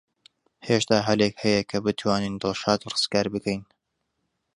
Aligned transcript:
هێشتا 0.67 0.97
هەلێک 1.07 1.33
هەیە 1.43 1.61
کە 1.69 1.77
بتوانین 1.85 2.35
دڵشاد 2.41 2.81
ڕزگار 2.91 3.27
بکەین. 3.33 3.63